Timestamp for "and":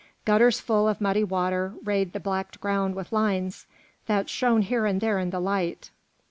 4.87-4.99